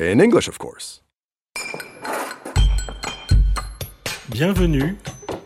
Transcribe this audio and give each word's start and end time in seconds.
In 0.00 0.18
English, 0.18 0.48
of 0.48 0.58
course. 0.58 1.02
Bienvenue 4.30 4.96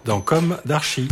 dans 0.05 0.21
Com 0.25 0.57
d'Archi. 0.65 1.09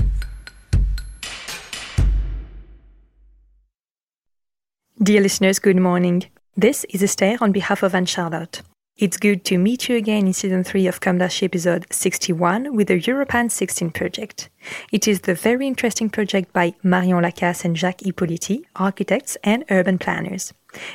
Dear 5.02 5.22
listeners, 5.22 5.58
good 5.58 5.76
morning. 5.76 6.26
This 6.56 6.84
is 6.90 7.02
Esther 7.02 7.36
on 7.40 7.50
behalf 7.50 7.82
of 7.82 7.96
Anne 7.96 8.06
Charlotte. 8.06 8.62
It's 8.96 9.16
good 9.16 9.44
to 9.46 9.58
meet 9.58 9.88
you 9.88 9.96
again 9.96 10.28
in 10.28 10.32
season 10.32 10.62
3 10.62 10.86
of 10.86 11.00
Com 11.00 11.18
d'Archi 11.18 11.46
episode 11.46 11.86
61 11.90 12.76
with 12.76 12.86
the 12.86 13.00
Europan 13.00 13.50
16 13.50 13.90
project. 13.90 14.50
It 14.92 15.08
is 15.08 15.22
the 15.22 15.34
very 15.34 15.66
interesting 15.66 16.08
project 16.10 16.52
by 16.52 16.74
Marion 16.84 17.24
Lacas 17.24 17.64
and 17.64 17.76
Jacques 17.76 18.02
Ippoliti, 18.06 18.62
architects 18.76 19.36
and 19.42 19.64
urban 19.68 19.98
planners. 19.98 20.52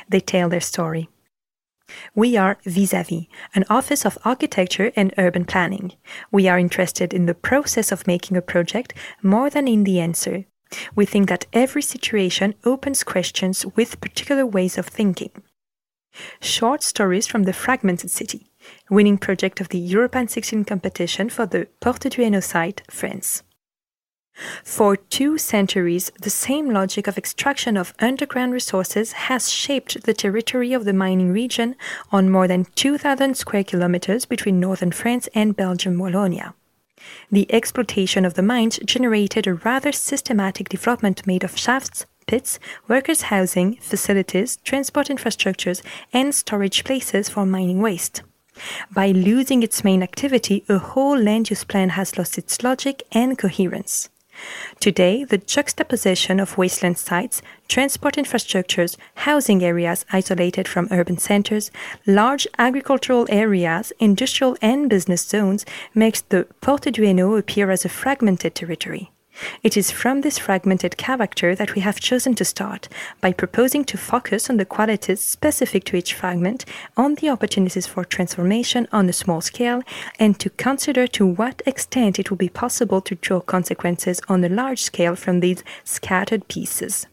They 0.08 0.20
tell 0.20 0.48
their 0.48 0.62
story. 0.62 1.10
We 2.14 2.36
are 2.36 2.58
Vis-a-Vis, 2.64 3.26
an 3.54 3.64
office 3.70 4.04
of 4.04 4.18
architecture 4.24 4.92
and 4.96 5.14
urban 5.18 5.44
planning. 5.44 5.92
We 6.30 6.48
are 6.48 6.58
interested 6.58 7.14
in 7.14 7.26
the 7.26 7.34
process 7.34 7.92
of 7.92 8.06
making 8.06 8.36
a 8.36 8.42
project 8.42 8.94
more 9.22 9.50
than 9.50 9.68
in 9.68 9.84
the 9.84 10.00
answer. 10.00 10.44
We 10.94 11.06
think 11.06 11.28
that 11.28 11.46
every 11.52 11.82
situation 11.82 12.54
opens 12.64 13.04
questions 13.04 13.64
with 13.76 14.00
particular 14.00 14.44
ways 14.44 14.76
of 14.76 14.86
thinking. 14.86 15.30
Short 16.40 16.82
stories 16.82 17.26
from 17.26 17.44
the 17.44 17.52
Fragmented 17.52 18.10
City, 18.10 18.50
winning 18.90 19.18
project 19.18 19.60
of 19.60 19.68
the 19.68 19.80
Europan 19.80 20.28
16 20.28 20.64
competition 20.64 21.28
for 21.28 21.46
the 21.46 21.68
Porte 21.80 22.10
du 22.10 22.22
Hainaut 22.22 22.42
site, 22.42 22.82
France. 22.90 23.42
For 24.62 24.96
two 24.96 25.38
centuries, 25.38 26.10
the 26.20 26.30
same 26.30 26.70
logic 26.70 27.06
of 27.06 27.18
extraction 27.18 27.76
of 27.76 27.94
underground 27.98 28.52
resources 28.52 29.12
has 29.12 29.50
shaped 29.50 30.04
the 30.04 30.14
territory 30.14 30.72
of 30.72 30.84
the 30.84 30.92
mining 30.92 31.32
region 31.32 31.74
on 32.12 32.30
more 32.30 32.46
than 32.46 32.66
2,000 32.76 33.36
square 33.36 33.64
kilometers 33.64 34.26
between 34.26 34.60
northern 34.60 34.92
France 34.92 35.28
and 35.34 35.56
Belgium 35.56 35.96
Wallonia. 35.96 36.54
The 37.30 37.52
exploitation 37.52 38.24
of 38.24 38.34
the 38.34 38.42
mines 38.42 38.78
generated 38.84 39.46
a 39.46 39.54
rather 39.54 39.92
systematic 39.92 40.68
development 40.68 41.26
made 41.26 41.44
of 41.44 41.56
shafts, 41.56 42.06
pits, 42.26 42.58
workers' 42.86 43.22
housing, 43.22 43.76
facilities, 43.76 44.56
transport 44.58 45.08
infrastructures, 45.08 45.82
and 46.12 46.34
storage 46.34 46.84
places 46.84 47.28
for 47.28 47.46
mining 47.46 47.80
waste. 47.80 48.22
By 48.92 49.08
losing 49.12 49.62
its 49.62 49.84
main 49.84 50.02
activity, 50.02 50.64
a 50.68 50.78
whole 50.78 51.18
land 51.18 51.50
use 51.50 51.64
plan 51.64 51.90
has 51.90 52.18
lost 52.18 52.38
its 52.38 52.62
logic 52.62 53.04
and 53.12 53.38
coherence. 53.38 54.10
Today, 54.80 55.24
the 55.24 55.38
juxtaposition 55.38 56.40
of 56.40 56.56
wasteland 56.56 56.98
sites, 56.98 57.42
transport 57.68 58.14
infrastructures, 58.14 58.96
housing 59.14 59.62
areas 59.62 60.04
isolated 60.12 60.66
from 60.66 60.88
urban 60.90 61.18
centers, 61.18 61.70
large 62.06 62.46
agricultural 62.58 63.26
areas, 63.28 63.92
industrial 63.98 64.56
and 64.62 64.88
business 64.88 65.22
zones 65.22 65.66
makes 65.94 66.20
the 66.20 66.46
Porte 66.60 66.92
du 66.92 67.02
Hainaut 67.02 67.38
appear 67.38 67.70
as 67.70 67.84
a 67.84 67.88
fragmented 67.88 68.54
territory. 68.54 69.10
It 69.62 69.76
is 69.76 69.90
from 69.90 70.20
this 70.20 70.38
fragmented 70.38 70.96
character 70.96 71.54
that 71.54 71.74
we 71.74 71.80
have 71.80 72.00
chosen 72.00 72.34
to 72.36 72.44
start 72.44 72.88
by 73.20 73.32
proposing 73.32 73.84
to 73.84 73.96
focus 73.96 74.48
on 74.48 74.56
the 74.56 74.64
qualities 74.64 75.20
specific 75.20 75.84
to 75.84 75.96
each 75.96 76.14
fragment, 76.14 76.64
on 76.96 77.14
the 77.16 77.28
opportunities 77.28 77.86
for 77.86 78.04
transformation 78.04 78.88
on 78.92 79.08
a 79.08 79.12
small 79.12 79.40
scale, 79.40 79.82
and 80.18 80.38
to 80.40 80.50
consider 80.50 81.06
to 81.06 81.26
what 81.26 81.62
extent 81.66 82.18
it 82.18 82.30
will 82.30 82.36
be 82.36 82.48
possible 82.48 83.00
to 83.00 83.14
draw 83.16 83.40
consequences 83.40 84.20
on 84.28 84.44
a 84.44 84.48
large 84.48 84.82
scale 84.82 85.14
from 85.14 85.40
these 85.40 85.62
scattered 85.84 86.48
pieces. 86.48 87.06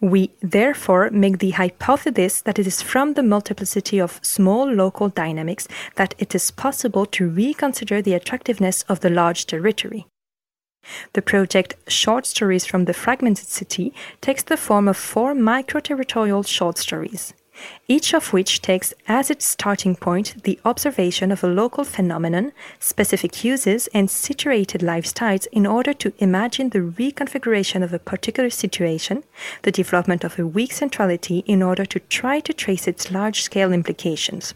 We 0.00 0.32
therefore 0.40 1.10
make 1.10 1.38
the 1.38 1.50
hypothesis 1.50 2.40
that 2.42 2.58
it 2.58 2.66
is 2.66 2.82
from 2.82 3.14
the 3.14 3.22
multiplicity 3.22 4.00
of 4.00 4.20
small 4.22 4.70
local 4.70 5.08
dynamics 5.08 5.68
that 5.96 6.14
it 6.18 6.34
is 6.34 6.50
possible 6.50 7.06
to 7.06 7.28
reconsider 7.28 8.02
the 8.02 8.14
attractiveness 8.14 8.82
of 8.88 9.00
the 9.00 9.10
large 9.10 9.46
territory. 9.46 10.06
The 11.12 11.22
project 11.22 11.74
Short 11.88 12.24
Stories 12.24 12.66
from 12.66 12.84
the 12.84 12.94
Fragmented 12.94 13.48
City 13.48 13.92
takes 14.20 14.44
the 14.44 14.56
form 14.56 14.86
of 14.86 14.96
four 14.96 15.34
micro 15.34 15.80
territorial 15.80 16.44
short 16.44 16.78
stories, 16.78 17.34
each 17.88 18.14
of 18.14 18.32
which 18.32 18.62
takes 18.62 18.94
as 19.08 19.30
its 19.30 19.44
starting 19.44 19.96
point 19.96 20.42
the 20.44 20.58
observation 20.64 21.32
of 21.32 21.42
a 21.42 21.48
local 21.48 21.84
phenomenon, 21.84 22.52
specific 22.78 23.44
uses, 23.44 23.88
and 23.92 24.10
situated 24.10 24.82
lifestyles 24.82 25.46
in 25.52 25.66
order 25.66 25.92
to 25.94 26.12
imagine 26.18 26.70
the 26.70 26.78
reconfiguration 26.78 27.82
of 27.82 27.92
a 27.92 27.98
particular 27.98 28.50
situation, 28.50 29.24
the 29.62 29.72
development 29.72 30.22
of 30.24 30.38
a 30.38 30.46
weak 30.46 30.72
centrality 30.72 31.38
in 31.46 31.62
order 31.62 31.84
to 31.84 31.98
try 31.98 32.40
to 32.40 32.52
trace 32.52 32.86
its 32.86 33.10
large 33.10 33.42
scale 33.42 33.72
implications. 33.72 34.54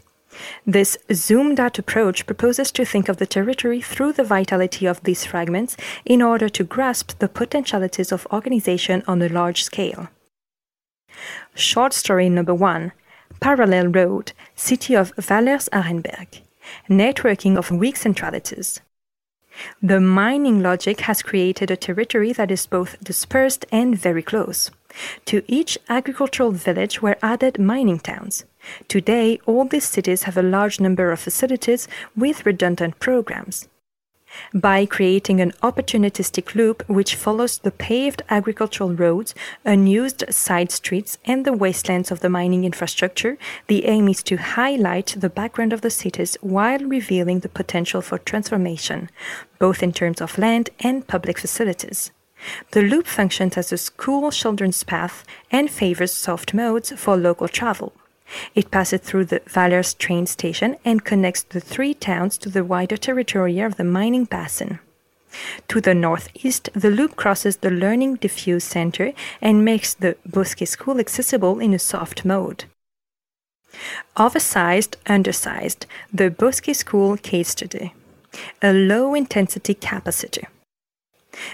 This 0.65 0.97
zoomed 1.13 1.59
out 1.59 1.79
approach 1.79 2.25
proposes 2.25 2.71
to 2.73 2.85
think 2.85 3.09
of 3.09 3.17
the 3.17 3.25
territory 3.25 3.81
through 3.81 4.13
the 4.13 4.23
vitality 4.23 4.85
of 4.85 5.01
these 5.03 5.25
fragments 5.25 5.77
in 6.05 6.21
order 6.21 6.49
to 6.49 6.63
grasp 6.63 7.19
the 7.19 7.29
potentialities 7.29 8.11
of 8.11 8.27
organization 8.31 9.03
on 9.07 9.21
a 9.21 9.29
large 9.29 9.63
scale. 9.63 10.09
Short 11.53 11.93
story 11.93 12.29
number 12.29 12.53
one 12.53 12.91
Parallel 13.39 13.87
Road, 13.87 14.33
City 14.55 14.95
of 14.95 15.13
Wallers-Arenberg. 15.15 16.41
Networking 16.89 17.57
of 17.57 17.71
weak 17.71 17.95
centralities. 17.95 18.81
The 19.81 20.01
mining 20.01 20.61
logic 20.61 21.01
has 21.01 21.21
created 21.21 21.71
a 21.71 21.77
territory 21.77 22.33
that 22.33 22.51
is 22.51 22.65
both 22.65 23.01
dispersed 23.03 23.65
and 23.71 23.97
very 23.97 24.21
close. 24.23 24.71
To 25.25 25.43
each 25.47 25.77
agricultural 25.89 26.51
village 26.51 27.01
were 27.01 27.17
added 27.21 27.59
mining 27.59 27.99
towns. 27.99 28.45
Today, 28.87 29.39
all 29.45 29.65
these 29.65 29.87
cities 29.87 30.23
have 30.23 30.37
a 30.37 30.41
large 30.41 30.79
number 30.79 31.11
of 31.11 31.19
facilities 31.19 31.87
with 32.15 32.45
redundant 32.45 32.99
programs. 32.99 33.67
By 34.53 34.85
creating 34.85 35.39
an 35.39 35.51
opportunistic 35.63 36.55
loop 36.55 36.83
which 36.89 37.15
follows 37.15 37.57
the 37.57 37.71
paved 37.71 38.21
agricultural 38.29 38.93
roads, 38.93 39.33
unused 39.63 40.23
side 40.29 40.71
streets, 40.71 41.17
and 41.25 41.45
the 41.45 41.53
wastelands 41.53 42.11
of 42.11 42.19
the 42.19 42.29
mining 42.29 42.65
infrastructure, 42.65 43.37
the 43.67 43.85
aim 43.85 44.07
is 44.07 44.23
to 44.23 44.37
highlight 44.37 45.15
the 45.17 45.29
background 45.29 45.73
of 45.73 45.81
the 45.81 45.89
cities 45.89 46.37
while 46.41 46.79
revealing 46.79 47.39
the 47.39 47.49
potential 47.49 48.01
for 48.01 48.17
transformation, 48.17 49.09
both 49.59 49.81
in 49.81 49.93
terms 49.93 50.21
of 50.21 50.37
land 50.37 50.69
and 50.79 51.07
public 51.07 51.37
facilities. 51.37 52.11
The 52.71 52.81
loop 52.81 53.07
functions 53.07 53.57
as 53.57 53.71
a 53.71 53.77
school 53.77 54.29
children's 54.31 54.83
path 54.83 55.23
and 55.51 55.69
favors 55.69 56.13
soft 56.13 56.53
modes 56.53 56.91
for 56.91 57.15
local 57.15 57.47
travel. 57.47 57.93
It 58.55 58.71
passes 58.71 59.01
through 59.01 59.25
the 59.25 59.41
Wallers 59.53 59.97
train 59.97 60.25
station 60.27 60.77
and 60.85 61.03
connects 61.03 61.43
the 61.43 61.59
three 61.59 61.93
towns 61.93 62.37
to 62.39 62.49
the 62.49 62.63
wider 62.63 62.97
territory 62.97 63.59
of 63.59 63.75
the 63.75 63.83
mining 63.83 64.25
basin. 64.25 64.79
To 65.67 65.81
the 65.81 65.93
northeast, 65.93 66.69
the 66.73 66.89
loop 66.89 67.15
crosses 67.17 67.57
the 67.57 67.69
Learning 67.69 68.15
Diffuse 68.15 68.63
Center 68.63 69.11
and 69.41 69.65
makes 69.65 69.93
the 69.93 70.15
Bosquet 70.25 70.65
School 70.65 70.99
accessible 70.99 71.59
in 71.59 71.73
a 71.73 71.79
soft 71.79 72.23
mode. 72.23 72.65
Oversized, 74.15 74.95
undersized, 75.05 75.85
the 76.13 76.29
Bosquet 76.29 76.73
School 76.73 77.17
case 77.17 77.49
study. 77.49 77.93
A 78.61 78.71
low 78.71 79.13
intensity 79.13 79.75
capacitor. 79.75 80.45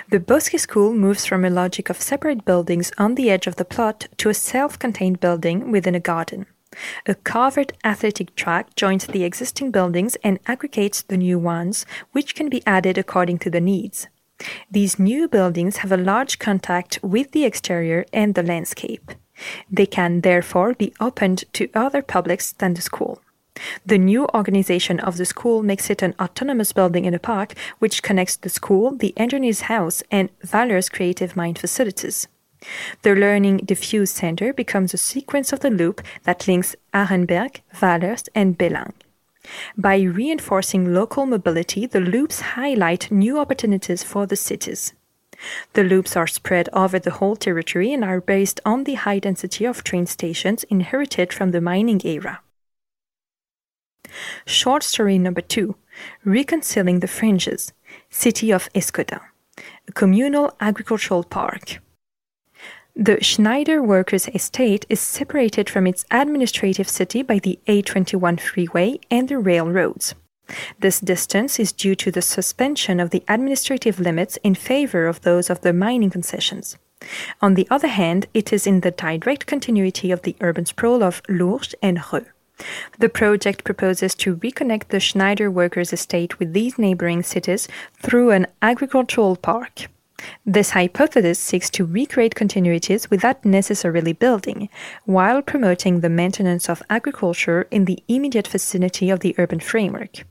The 0.09 0.19
Bosque 0.19 0.59
School 0.59 0.93
moves 0.93 1.25
from 1.25 1.43
a 1.43 1.49
logic 1.49 1.89
of 1.89 1.99
separate 1.99 2.45
buildings 2.45 2.91
on 2.99 3.15
the 3.15 3.31
edge 3.31 3.47
of 3.47 3.55
the 3.55 3.65
plot 3.65 4.07
to 4.17 4.29
a 4.29 4.35
self 4.35 4.77
contained 4.77 5.19
building 5.19 5.71
within 5.71 5.95
a 5.95 5.99
garden. 5.99 6.45
A 7.05 7.15
covered 7.15 7.73
athletic 7.83 8.35
track 8.35 8.75
joins 8.75 9.07
the 9.07 9.23
existing 9.23 9.71
buildings 9.71 10.15
and 10.23 10.39
aggregates 10.47 11.01
the 11.01 11.17
new 11.17 11.37
ones, 11.37 11.85
which 12.11 12.35
can 12.35 12.49
be 12.49 12.63
added 12.65 12.97
according 12.97 13.39
to 13.39 13.49
the 13.49 13.61
needs. 13.61 14.07
These 14.69 14.97
new 14.97 15.27
buildings 15.27 15.77
have 15.77 15.91
a 15.91 15.97
large 15.97 16.39
contact 16.39 16.99
with 17.03 17.31
the 17.31 17.45
exterior 17.45 18.05
and 18.13 18.35
the 18.35 18.43
landscape. 18.43 19.11
They 19.69 19.85
can 19.85 20.21
therefore 20.21 20.73
be 20.73 20.93
opened 20.99 21.43
to 21.53 21.69
other 21.73 22.01
publics 22.01 22.53
than 22.53 22.73
the 22.73 22.81
school. 22.81 23.21
The 23.85 23.97
new 23.97 24.27
organization 24.33 24.99
of 24.99 25.17
the 25.17 25.25
school 25.25 25.61
makes 25.61 25.89
it 25.89 26.01
an 26.01 26.15
autonomous 26.19 26.71
building 26.71 27.05
in 27.05 27.13
a 27.13 27.19
park 27.19 27.53
which 27.79 28.01
connects 28.01 28.37
the 28.37 28.49
school, 28.49 28.95
the 28.95 29.13
engineer's 29.17 29.61
house, 29.61 30.01
and 30.09 30.29
Wallers' 30.51 30.89
Creative 30.89 31.35
Mind 31.35 31.59
facilities. 31.59 32.27
The 33.01 33.15
Learning 33.15 33.57
Diffuse 33.57 34.11
Center 34.11 34.53
becomes 34.53 34.93
a 34.93 34.97
sequence 34.97 35.51
of 35.51 35.61
the 35.61 35.69
loop 35.69 36.01
that 36.23 36.47
links 36.47 36.75
Arenberg, 36.93 37.61
Wallers, 37.81 38.29
and 38.35 38.57
Bellaing. 38.57 38.93
By 39.77 40.01
reinforcing 40.01 40.93
local 40.93 41.25
mobility, 41.25 41.85
the 41.85 41.99
loops 41.99 42.41
highlight 42.41 43.11
new 43.11 43.39
opportunities 43.39 44.03
for 44.03 44.25
the 44.27 44.35
cities. 44.35 44.93
The 45.73 45.83
loops 45.83 46.15
are 46.15 46.27
spread 46.27 46.69
over 46.71 46.99
the 46.99 47.11
whole 47.11 47.35
territory 47.35 47.91
and 47.93 48.03
are 48.03 48.21
based 48.21 48.59
on 48.63 48.83
the 48.83 48.93
high 48.93 49.19
density 49.19 49.65
of 49.65 49.83
train 49.83 50.05
stations 50.05 50.63
inherited 50.65 51.33
from 51.33 51.51
the 51.51 51.61
mining 51.61 52.01
era. 52.05 52.41
Short 54.45 54.83
story 54.83 55.17
number 55.17 55.41
two 55.41 55.75
Reconciling 56.23 56.99
the 56.99 57.07
Fringes, 57.07 57.73
City 58.09 58.51
of 58.51 58.69
Escaudain, 58.75 59.21
a 59.87 59.91
communal 59.93 60.55
agricultural 60.59 61.23
park. 61.23 61.79
The 62.95 63.23
Schneider 63.23 63.81
Workers 63.81 64.27
Estate 64.27 64.85
is 64.89 64.99
separated 64.99 65.69
from 65.69 65.87
its 65.87 66.03
administrative 66.11 66.89
city 66.89 67.21
by 67.21 67.39
the 67.39 67.57
A21 67.65 68.37
freeway 68.39 68.99
and 69.09 69.29
the 69.29 69.39
railroads. 69.39 70.13
This 70.77 70.99
distance 70.99 71.57
is 71.57 71.71
due 71.71 71.95
to 71.95 72.11
the 72.11 72.21
suspension 72.21 72.99
of 72.99 73.11
the 73.11 73.23
administrative 73.29 74.01
limits 74.01 74.37
in 74.43 74.55
favor 74.55 75.07
of 75.07 75.21
those 75.21 75.49
of 75.49 75.61
the 75.61 75.71
mining 75.71 76.09
concessions. 76.09 76.77
On 77.41 77.53
the 77.53 77.67
other 77.71 77.87
hand, 77.87 78.27
it 78.33 78.51
is 78.51 78.67
in 78.67 78.81
the 78.81 78.91
direct 78.91 79.45
continuity 79.47 80.11
of 80.11 80.23
the 80.23 80.35
urban 80.41 80.65
sprawl 80.65 81.01
of 81.01 81.21
Lourches 81.29 81.75
and 81.81 81.97
Roeulx. 81.97 82.25
The 82.99 83.09
project 83.09 83.63
proposes 83.63 84.13
to 84.15 84.35
reconnect 84.35 84.89
the 84.89 84.99
Schneider 84.99 85.49
Workers 85.49 85.93
Estate 85.93 86.39
with 86.39 86.51
these 86.51 86.77
neighboring 86.77 87.23
cities 87.23 87.69
through 88.01 88.31
an 88.31 88.47
agricultural 88.61 89.37
park. 89.37 89.87
This 90.45 90.71
hypothesis 90.71 91.39
seeks 91.39 91.69
to 91.71 91.85
recreate 91.85 92.35
continuities 92.35 93.09
without 93.09 93.43
necessarily 93.45 94.13
building, 94.13 94.69
while 95.05 95.41
promoting 95.41 95.99
the 95.99 96.09
maintenance 96.09 96.69
of 96.69 96.83
agriculture 96.89 97.67
in 97.71 97.85
the 97.85 98.03
immediate 98.07 98.47
vicinity 98.47 99.09
of 99.09 99.21
the 99.21 99.35
urban 99.37 99.59
framework. 99.59 100.23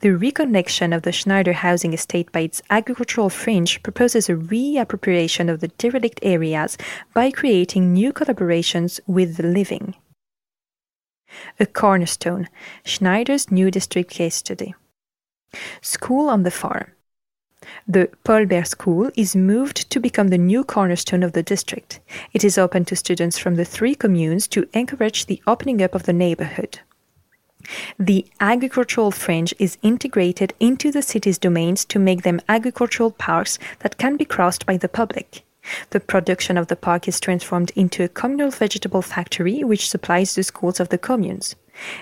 The 0.00 0.08
reconnection 0.08 0.94
of 0.94 1.02
the 1.02 1.12
Schneider 1.12 1.52
housing 1.52 1.92
estate 1.92 2.32
by 2.32 2.40
its 2.40 2.62
agricultural 2.70 3.30
fringe 3.30 3.82
proposes 3.82 4.28
a 4.28 4.34
reappropriation 4.34 5.48
of 5.48 5.60
the 5.60 5.68
derelict 5.68 6.18
areas 6.22 6.76
by 7.14 7.30
creating 7.30 7.92
new 7.92 8.12
collaborations 8.12 8.98
with 9.06 9.36
the 9.36 9.44
living. 9.44 9.94
A 11.60 11.66
cornerstone, 11.66 12.48
Schneider's 12.84 13.52
new 13.52 13.70
district 13.70 14.10
case 14.10 14.34
study. 14.34 14.74
School 15.80 16.28
on 16.28 16.42
the 16.42 16.50
farm. 16.50 16.90
The 17.86 18.08
Paul 18.24 18.46
School 18.64 19.10
is 19.16 19.36
moved 19.36 19.90
to 19.90 20.00
become 20.00 20.28
the 20.28 20.38
new 20.38 20.64
cornerstone 20.64 21.22
of 21.22 21.32
the 21.32 21.42
district. 21.42 22.00
It 22.32 22.42
is 22.42 22.56
open 22.56 22.84
to 22.86 22.96
students 22.96 23.38
from 23.38 23.56
the 23.56 23.64
three 23.64 23.94
communes 23.94 24.48
to 24.48 24.68
encourage 24.72 25.26
the 25.26 25.42
opening 25.46 25.82
up 25.82 25.94
of 25.94 26.04
the 26.04 26.12
neighborhood. 26.12 26.80
The 27.98 28.26
agricultural 28.40 29.10
fringe 29.10 29.54
is 29.58 29.76
integrated 29.82 30.54
into 30.58 30.90
the 30.90 31.02
city's 31.02 31.38
domains 31.38 31.84
to 31.86 31.98
make 31.98 32.22
them 32.22 32.40
agricultural 32.48 33.10
parks 33.10 33.58
that 33.80 33.98
can 33.98 34.16
be 34.16 34.24
crossed 34.24 34.64
by 34.64 34.78
the 34.78 34.88
public. 34.88 35.44
The 35.90 36.00
production 36.00 36.56
of 36.56 36.68
the 36.68 36.76
park 36.76 37.06
is 37.06 37.20
transformed 37.20 37.72
into 37.76 38.02
a 38.02 38.08
communal 38.08 38.50
vegetable 38.50 39.02
factory 39.02 39.62
which 39.62 39.90
supplies 39.90 40.34
the 40.34 40.42
schools 40.42 40.80
of 40.80 40.88
the 40.88 40.96
communes. 40.96 41.54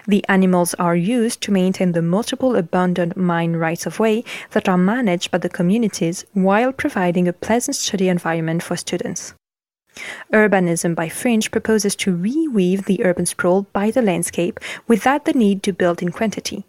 The 0.06 0.24
animals 0.28 0.74
are 0.74 0.96
used 0.96 1.40
to 1.42 1.52
maintain 1.52 1.92
the 1.92 2.02
multiple 2.02 2.56
abandoned 2.56 3.16
mine 3.16 3.56
rights 3.56 3.86
of 3.86 3.98
way 3.98 4.24
that 4.50 4.68
are 4.68 4.78
managed 4.78 5.30
by 5.30 5.38
the 5.38 5.48
communities 5.48 6.24
while 6.32 6.72
providing 6.72 7.28
a 7.28 7.32
pleasant 7.32 7.76
study 7.76 8.08
environment 8.08 8.62
for 8.62 8.76
students. 8.76 9.34
Urbanism 10.32 10.94
by 10.94 11.08
Fringe 11.08 11.50
proposes 11.50 11.96
to 11.96 12.16
reweave 12.16 12.84
the 12.84 13.04
urban 13.04 13.26
sprawl 13.26 13.62
by 13.72 13.90
the 13.90 14.02
landscape 14.02 14.60
without 14.86 15.24
the 15.24 15.32
need 15.32 15.62
to 15.62 15.72
build 15.72 16.02
in 16.02 16.12
quantity. 16.12 16.64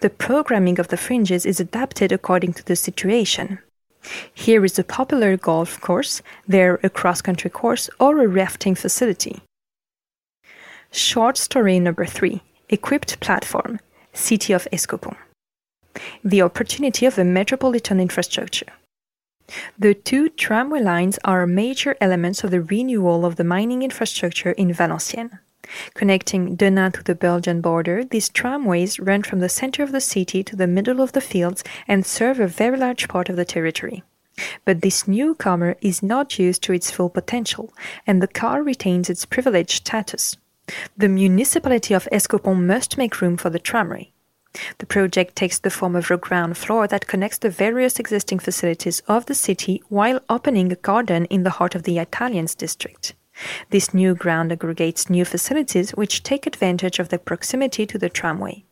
The 0.00 0.10
programming 0.10 0.78
of 0.78 0.88
the 0.88 0.96
fringes 0.96 1.46
is 1.46 1.60
adapted 1.60 2.12
according 2.12 2.54
to 2.54 2.64
the 2.64 2.76
situation. 2.76 3.58
Here 4.32 4.64
is 4.64 4.78
a 4.78 4.84
popular 4.84 5.36
golf 5.36 5.80
course, 5.80 6.22
there 6.46 6.78
a 6.82 6.90
cross 6.90 7.20
country 7.20 7.50
course, 7.50 7.90
or 7.98 8.22
a 8.22 8.28
rafting 8.28 8.74
facility. 8.74 9.42
Short 10.96 11.36
story 11.36 11.78
number 11.78 12.06
three 12.06 12.40
Equipped 12.70 13.20
Platform, 13.20 13.80
City 14.14 14.54
of 14.54 14.66
Escautpont. 14.72 15.18
The 16.24 16.40
opportunity 16.40 17.04
of 17.04 17.18
a 17.18 17.22
metropolitan 17.22 18.00
infrastructure. 18.00 18.72
The 19.78 19.92
two 19.92 20.30
tramway 20.30 20.80
lines 20.80 21.18
are 21.22 21.46
major 21.46 21.98
elements 22.00 22.44
of 22.44 22.50
the 22.50 22.62
renewal 22.62 23.26
of 23.26 23.36
the 23.36 23.44
mining 23.44 23.82
infrastructure 23.82 24.52
in 24.52 24.72
Valenciennes. 24.72 25.38
Connecting 25.92 26.56
Denain 26.56 26.94
to 26.94 27.02
the 27.02 27.14
Belgian 27.14 27.60
border, 27.60 28.02
these 28.02 28.30
tramways 28.30 28.98
run 28.98 29.22
from 29.22 29.40
the 29.40 29.50
center 29.50 29.82
of 29.82 29.92
the 29.92 30.00
city 30.00 30.42
to 30.44 30.56
the 30.56 30.66
middle 30.66 31.02
of 31.02 31.12
the 31.12 31.20
fields 31.20 31.62
and 31.86 32.06
serve 32.06 32.40
a 32.40 32.48
very 32.48 32.78
large 32.78 33.06
part 33.06 33.28
of 33.28 33.36
the 33.36 33.44
territory. 33.44 34.02
But 34.64 34.80
this 34.80 35.06
newcomer 35.06 35.76
is 35.82 36.02
not 36.02 36.38
used 36.38 36.62
to 36.62 36.72
its 36.72 36.90
full 36.90 37.10
potential, 37.10 37.74
and 38.06 38.22
the 38.22 38.26
car 38.42 38.62
retains 38.62 39.10
its 39.10 39.26
privileged 39.26 39.86
status. 39.86 40.38
The 40.96 41.08
municipality 41.08 41.94
of 41.94 42.08
Escautpont 42.12 42.64
must 42.66 42.98
make 42.98 43.20
room 43.20 43.36
for 43.36 43.50
the 43.50 43.58
tramway. 43.58 44.10
The 44.78 44.86
project 44.86 45.36
takes 45.36 45.58
the 45.58 45.70
form 45.70 45.94
of 45.94 46.10
a 46.10 46.16
ground 46.16 46.56
floor 46.56 46.86
that 46.88 47.06
connects 47.06 47.38
the 47.38 47.50
various 47.50 47.98
existing 47.98 48.38
facilities 48.38 49.00
of 49.06 49.26
the 49.26 49.34
city 49.34 49.82
while 49.88 50.20
opening 50.28 50.72
a 50.72 50.76
garden 50.76 51.26
in 51.26 51.42
the 51.42 51.50
heart 51.50 51.74
of 51.74 51.82
the 51.82 51.98
Italians 51.98 52.54
district. 52.54 53.14
This 53.70 53.92
new 53.92 54.14
ground 54.14 54.50
aggregates 54.50 55.10
new 55.10 55.24
facilities 55.24 55.90
which 55.90 56.22
take 56.22 56.46
advantage 56.46 56.98
of 56.98 57.10
the 57.10 57.18
proximity 57.18 57.84
to 57.86 57.98
the 57.98 58.08
tramway. 58.08 58.64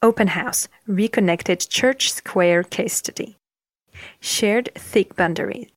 Open 0.00 0.28
House 0.28 0.68
Reconnected 0.86 1.68
Church 1.68 2.12
Square 2.12 2.64
Case 2.64 2.94
Study. 2.94 3.36
Shared 4.20 4.70
thick 4.76 5.16
boundaries. 5.16 5.68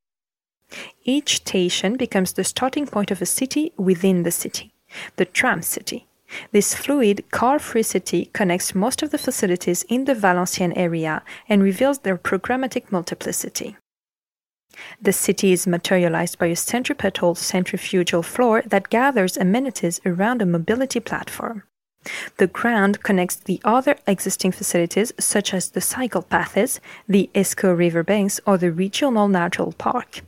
Each 1.04 1.38
station 1.38 1.98
becomes 1.98 2.34
the 2.34 2.44
starting 2.44 2.86
point 2.86 3.12
of 3.12 3.22
a 3.22 3.26
city 3.26 3.74
within 3.78 4.24
the 4.24 4.32
city, 4.32 4.72
the 5.16 5.26
tram 5.26 5.62
city. 5.62 6.08
This 6.52 6.76
fluid, 6.76 7.26
car 7.32 7.58
free 7.58 7.84
city 7.84 8.30
connects 8.34 8.76
most 8.76 9.02
of 9.02 9.10
the 9.10 9.18
facilities 9.18 9.84
in 9.84 10.06
the 10.06 10.14
Valenciennes 10.14 10.78
area 10.78 11.24
and 11.48 11.64
reveals 11.64 12.00
their 12.00 12.18
programmatic 12.18 12.92
multiplicity. 12.92 13.78
The 15.02 15.12
city 15.12 15.52
is 15.52 15.66
materialized 15.66 16.38
by 16.38 16.48
a 16.48 16.56
centripetal 16.56 17.34
centrifugal 17.36 18.22
floor 18.22 18.62
that 18.68 18.90
gathers 18.90 19.38
amenities 19.38 20.00
around 20.06 20.42
a 20.42 20.46
mobility 20.46 21.00
platform. 21.00 21.64
The 22.38 22.48
ground 22.48 23.04
connects 23.04 23.36
the 23.36 23.60
other 23.66 23.98
existing 24.08 24.54
facilities 24.54 25.12
such 25.20 25.54
as 25.54 25.72
the 25.72 25.82
cycle 25.82 26.22
paths, 26.22 26.80
the 27.08 27.30
Escaut 27.36 27.78
river 27.78 28.04
banks, 28.04 28.40
or 28.46 28.58
the 28.58 28.72
regional 28.72 29.28
natural 29.28 29.74
park. 29.74 30.22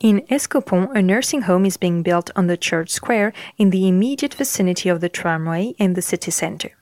In 0.00 0.22
Escautpont, 0.30 0.96
a 0.96 1.02
nursing 1.02 1.42
home 1.42 1.66
is 1.66 1.76
being 1.76 2.02
built 2.02 2.30
on 2.34 2.46
the 2.46 2.56
church 2.56 2.90
square 2.90 3.32
in 3.58 3.70
the 3.70 3.88
immediate 3.88 4.34
vicinity 4.34 4.88
of 4.88 5.00
the 5.00 5.08
tramway 5.08 5.74
and 5.78 5.94
the 5.94 6.02
city 6.02 6.30
center. 6.30 6.72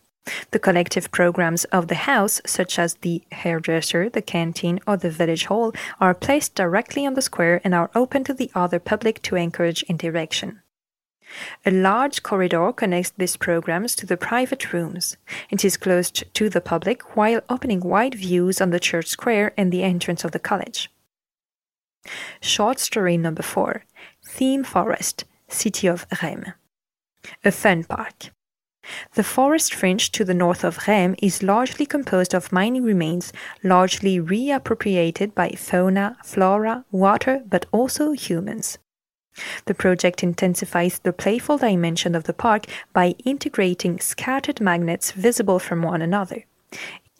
The 0.51 0.59
collective 0.59 1.11
programs 1.11 1.65
of 1.65 1.89
the 1.89 2.07
house, 2.07 2.41
such 2.47 2.79
as 2.79 2.95
the 2.95 3.23
hairdresser, 3.33 4.09
the 4.09 4.23
canteen, 4.23 4.81
or 4.87 4.97
the 4.97 5.11
village 5.11 5.47
hall, 5.47 5.73
are 5.99 6.15
placed 6.15 6.55
directly 6.55 7.07
on 7.07 7.15
the 7.15 7.23
square 7.23 7.61
and 7.65 7.75
are 7.75 7.91
open 7.95 8.25
to 8.25 8.35
the 8.35 8.51
other 8.55 8.79
public 8.79 9.23
to 9.23 9.37
encourage 9.37 9.83
interaction. 9.85 10.61
A 11.65 11.71
large 11.71 12.23
corridor 12.23 12.73
connects 12.73 13.13
these 13.17 13.37
programs 13.37 13.95
to 13.97 14.07
the 14.07 14.17
private 14.17 14.73
rooms. 14.73 15.17
It 15.49 15.65
is 15.65 15.77
closed 15.77 16.25
to 16.35 16.49
the 16.49 16.61
public 16.61 17.17
while 17.17 17.41
opening 17.49 17.81
wide 17.81 18.15
views 18.15 18.61
on 18.61 18.71
the 18.71 18.81
church 18.81 19.07
square 19.07 19.53
and 19.57 19.73
the 19.73 19.83
entrance 19.83 20.25
of 20.25 20.33
the 20.33 20.39
college. 20.39 20.91
Short 22.41 22.79
story 22.79 23.17
number 23.17 23.43
four 23.43 23.85
Theme 24.27 24.65
Forest, 24.65 25.25
City 25.49 25.87
of 25.87 26.09
Raismes. 26.09 26.55
A 27.45 27.53
fun 27.53 27.85
park. 27.85 28.31
The 29.15 29.23
forest 29.23 29.75
fringe 29.75 30.11
to 30.13 30.25
the 30.25 30.35
north 30.35 30.65
of 30.65 30.79
Raismes 30.87 31.17
is 31.23 31.43
largely 31.43 31.85
composed 31.85 32.35
of 32.35 32.53
mining 32.53 32.83
remains, 32.83 33.33
largely 33.63 34.19
reappropriated 34.19 35.35
by 35.35 35.51
fauna, 35.51 36.17
flora, 36.25 36.85
water, 36.91 37.43
but 37.47 37.67
also 37.73 38.13
humans. 38.13 38.79
The 39.67 39.75
project 39.75 40.23
intensifies 40.23 40.99
the 40.99 41.13
playful 41.13 41.59
dimension 41.59 42.15
of 42.15 42.25
the 42.25 42.33
park 42.33 42.65
by 42.93 43.15
integrating 43.25 44.01
scattered 44.01 44.61
magnets 44.61 45.13
visible 45.13 45.59
from 45.59 45.83
one 45.83 46.03
another. 46.03 46.45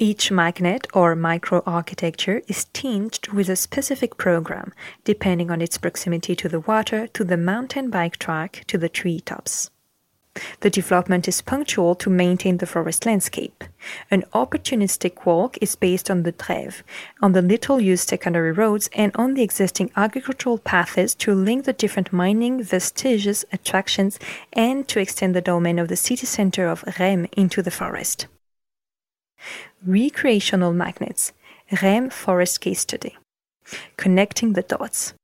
Each 0.03 0.31
magnet 0.31 0.87
or 0.95 1.15
microarchitecture 1.15 2.43
is 2.49 2.65
tinged 2.73 3.29
with 3.35 3.51
a 3.51 3.55
specific 3.55 4.17
program, 4.17 4.73
depending 5.05 5.51
on 5.51 5.61
its 5.61 5.77
proximity 5.77 6.35
to 6.37 6.49
the 6.49 6.61
water, 6.61 7.07
to 7.09 7.23
the 7.23 7.37
mountain 7.37 7.91
bike 7.91 8.17
track, 8.17 8.65
to 8.69 8.79
the 8.79 8.89
treetops. 8.89 9.71
The 10.61 10.71
development 10.71 11.29
is 11.29 11.43
punctual 11.43 11.95
to 11.97 12.09
maintain 12.09 12.57
the 12.57 12.67
forest 12.67 13.05
landscape. 13.05 13.63
An 14.11 14.25
opportunistic 14.33 15.27
walk 15.27 15.59
is 15.61 15.77
based 15.77 16.11
on 16.11 16.23
the 16.23 16.33
Drève, 16.33 16.81
on 17.21 17.33
the 17.33 17.43
little 17.43 17.79
used 17.79 18.09
secondary 18.09 18.53
roads, 18.53 18.89
and 18.95 19.13
on 19.17 19.35
the 19.35 19.43
existing 19.43 19.91
agricultural 19.97 20.57
paths 20.57 21.15
to 21.17 21.35
link 21.35 21.67
the 21.67 21.75
different 21.75 22.11
mining 22.11 22.63
vestiges, 22.63 23.45
attractions, 23.53 24.19
and 24.55 24.89
to 24.89 24.99
extend 24.99 25.35
the 25.35 25.43
domain 25.43 25.79
of 25.79 25.89
the 25.89 25.97
city 25.97 26.25
center 26.25 26.69
of 26.69 26.85
Raismes 26.85 27.29
into 27.35 27.61
the 27.61 27.71
forest. 27.71 28.29
Recreational 29.87 30.73
magnets, 30.73 31.33
Raismes 31.71 32.13
Forest 32.13 32.61
Case 32.61 32.81
Study. 32.81 33.17
Connecting 33.97 34.55
the 34.55 34.63
dots. 34.63 35.15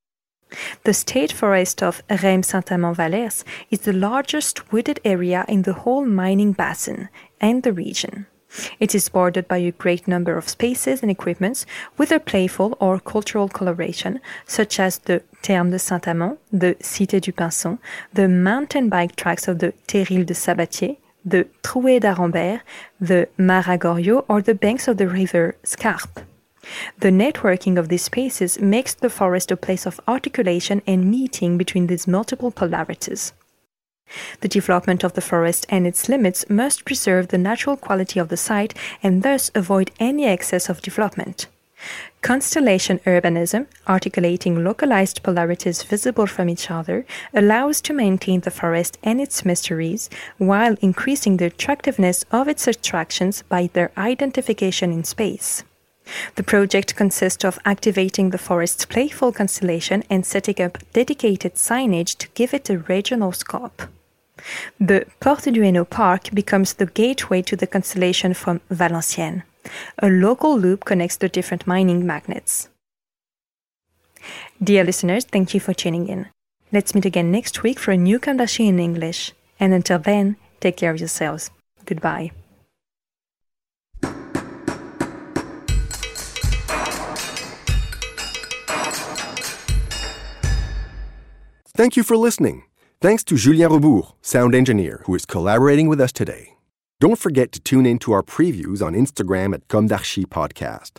The 0.85 0.95
state 0.95 1.33
forest 1.33 1.83
of 1.83 2.07
Raismes 2.09 2.47
Saint-Amand-Wallers 2.47 3.45
is 3.71 3.81
the 3.81 3.93
largest 3.93 4.73
wooded 4.73 5.01
area 5.05 5.45
in 5.49 5.63
the 5.63 5.73
whole 5.73 6.07
mining 6.07 6.53
basin 6.53 7.09
and 7.41 7.63
the 7.63 7.73
region. 7.73 8.27
It 8.79 8.95
is 8.95 9.09
bordered 9.09 9.49
by 9.49 9.59
a 9.59 9.73
great 9.73 10.07
number 10.07 10.37
of 10.39 10.49
spaces 10.49 11.03
and 11.03 11.11
equipments, 11.11 11.67
whether 11.97 12.19
playful 12.19 12.77
or 12.81 13.01
cultural 13.01 13.49
coloration, 13.49 14.21
such 14.47 14.79
as 14.79 14.99
the 14.99 15.23
Thermes 15.43 15.73
de 15.73 15.79
Saint-Amand, 15.79 16.39
the 16.53 16.77
Cité 16.77 17.21
du 17.21 17.33
Pinson, 17.33 17.79
the 18.15 18.29
mountain 18.29 18.89
bike 18.89 19.17
tracks 19.17 19.49
of 19.49 19.59
the 19.59 19.73
Terril 19.89 20.25
de 20.25 20.35
Sabatier, 20.35 20.97
the 21.27 21.49
Trouée 21.63 22.01
d'Arenberg, 22.01 22.61
the 23.01 23.29
Mare 23.37 23.65
à 23.65 23.79
Goriaux, 23.79 24.25
or 24.29 24.41
the 24.41 24.55
banks 24.55 24.87
of 24.87 24.97
the 24.97 25.09
river 25.09 25.57
Scarpe. 25.65 26.21
The 26.99 27.11
networking 27.11 27.79
of 27.79 27.89
these 27.89 28.05
spaces 28.05 28.61
makes 28.61 28.95
the 28.95 29.11
forest 29.11 29.51
a 29.51 29.57
place 29.57 29.87
of 29.87 30.01
articulation 30.09 30.83
and 30.87 31.11
meeting 31.11 31.59
between 31.59 31.89
these 31.89 32.07
multiple 32.07 32.51
polarities. 32.51 33.33
The 34.41 34.49
development 34.49 35.03
of 35.03 35.15
the 35.15 35.21
forest 35.21 35.67
and 35.69 35.87
its 35.87 36.09
limits 36.09 36.49
must 36.49 36.85
preserve 36.85 37.29
the 37.29 37.39
natural 37.39 37.77
quality 37.77 38.21
of 38.21 38.29
the 38.29 38.37
site 38.37 38.75
and 39.03 39.23
thus 39.23 39.51
avoid 39.55 39.91
any 39.99 40.27
excess 40.27 40.69
of 40.69 40.81
development. 40.81 41.49
Constellation 42.27 42.99
urbanism, 43.07 43.69
articulating 43.87 44.65
localized 44.65 45.23
polarities 45.23 45.85
visible 45.85 46.27
from 46.27 46.49
each 46.49 46.73
other, 46.73 47.07
allows 47.33 47.81
to 47.81 47.95
maintain 47.95 48.41
the 48.41 48.51
forest 48.51 48.99
and 49.05 49.21
its 49.21 49.45
mysteries 49.45 50.11
while 50.37 50.75
increasing 50.81 51.37
the 51.37 51.45
attractiveness 51.45 52.25
of 52.33 52.49
its 52.49 52.67
attractions 52.67 53.43
by 53.43 53.71
their 53.75 53.93
identification 53.97 54.91
in 54.91 55.05
space. 55.05 55.63
The 56.35 56.43
project 56.43 56.97
consists 56.97 57.45
of 57.45 57.61
activating 57.65 58.31
the 58.31 58.39
forest's 58.39 58.87
playful 58.87 59.31
constellation 59.31 60.03
and 60.11 60.27
setting 60.27 60.61
up 60.61 60.79
dedicated 60.93 61.55
signage 61.55 62.19
to 62.19 62.29
give 62.35 62.53
it 62.53 62.69
a 62.69 62.79
regional 62.79 63.31
scope. 63.31 63.83
The 64.81 65.07
Porte 65.21 65.53
du 65.53 65.63
Hainaut 65.63 65.91
Park 65.91 66.31
becomes 66.35 66.75
the 66.75 66.87
gateway 66.87 67.43
to 67.43 67.55
the 67.55 67.69
constellation 67.69 68.35
from 68.35 68.63
Valenciennes. 68.69 69.45
A 69.99 70.09
local 70.09 70.59
loop 70.59 70.85
connects 70.85 71.17
the 71.17 71.29
different 71.29 71.67
mining 71.67 72.07
magnets. 72.07 72.69
Dear 74.63 74.85
listeners, 74.85 75.25
thank 75.25 75.55
you 75.55 75.61
for 75.61 75.75
tuning 75.75 76.09
in. 76.09 76.27
Let's 76.73 76.95
meet 76.95 77.05
again 77.05 77.31
next 77.31 77.63
week 77.63 77.79
for 77.79 77.93
a 77.93 77.97
new 77.97 78.19
d'Archi 78.19 78.67
in 78.67 78.79
English. 78.79 79.33
And 79.61 79.73
until 79.73 79.99
then, 79.99 80.37
take 80.61 80.77
care 80.77 80.91
of 80.91 80.99
yourselves. 80.99 81.51
Goodbye. 81.85 82.33
Thank 91.77 91.95
you 91.97 92.03
for 92.03 92.17
listening. 92.17 92.65
Thanks 93.03 93.23
to 93.25 93.37
Julien 93.37 93.71
Rebours, 93.71 94.15
sound 94.23 94.55
engineer, 94.55 95.03
who 95.05 95.15
is 95.15 95.27
collaborating 95.27 95.89
with 95.89 96.01
us 96.01 96.11
today. 96.11 96.56
Don't 96.99 97.19
forget 97.19 97.53
to 97.53 97.61
tune 97.61 97.85
in 97.85 97.99
to 97.99 98.13
our 98.13 98.23
previews 98.23 98.83
on 98.83 98.95
Instagram 98.95 99.53
at 99.53 99.69
Comme 99.69 99.87
Podcast. 99.87 100.93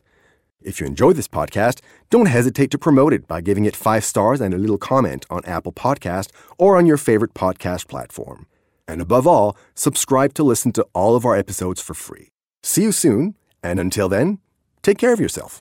If 0.62 0.80
you 0.80 0.86
enjoy 0.86 1.14
this 1.14 1.28
podcast, 1.28 1.80
don't 2.12 2.28
hesitate 2.28 2.70
to 2.70 2.78
promote 2.78 3.14
it 3.14 3.28
by 3.28 3.42
giving 3.42 3.66
it 3.66 3.76
five 3.76 4.04
stars 4.04 4.40
and 4.40 4.54
a 4.54 4.60
little 4.60 4.78
comment 4.78 5.26
on 5.32 5.44
Apple 5.46 5.74
Podcast 5.74 6.30
or 6.60 6.78
on 6.78 6.86
your 6.86 6.98
favorite 6.98 7.34
podcast 7.34 7.88
platform. 7.88 8.46
And 8.88 9.02
above 9.02 9.26
all, 9.26 9.58
subscribe 9.74 10.36
to 10.36 10.44
listen 10.44 10.72
to 10.74 10.86
all 10.94 11.16
of 11.16 11.26
our 11.26 11.36
episodes 11.36 11.82
for 11.82 11.96
free. 11.96 12.30
See 12.62 12.84
you 12.84 12.92
soon, 12.92 13.36
and 13.64 13.80
until 13.80 14.08
then, 14.08 14.38
take 14.84 15.00
care 15.00 15.14
of 15.14 15.20
yourself. 15.20 15.60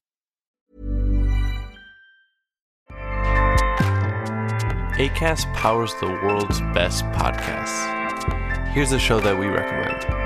ACAST 4.98 5.52
powers 5.54 5.94
the 6.00 6.08
world's 6.08 6.60
best 6.74 7.04
podcasts. 7.06 7.94
Here's 8.72 8.92
a 8.92 8.98
show 8.98 9.20
that 9.20 9.38
we 9.38 9.46
recommend. 9.46 10.25